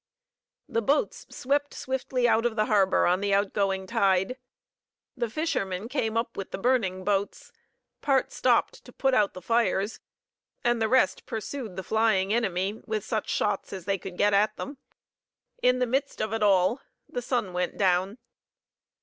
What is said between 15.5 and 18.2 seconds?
In the midst of it all, the sun went down.